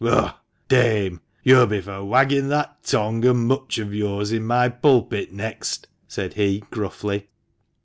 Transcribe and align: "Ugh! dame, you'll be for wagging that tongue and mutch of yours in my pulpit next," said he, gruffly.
"Ugh! 0.03 0.33
dame, 0.67 1.21
you'll 1.43 1.67
be 1.67 1.79
for 1.79 2.03
wagging 2.03 2.47
that 2.47 2.81
tongue 2.83 3.23
and 3.23 3.47
mutch 3.47 3.77
of 3.77 3.93
yours 3.93 4.31
in 4.31 4.43
my 4.43 4.67
pulpit 4.67 5.31
next," 5.31 5.85
said 6.07 6.33
he, 6.33 6.63
gruffly. 6.71 7.27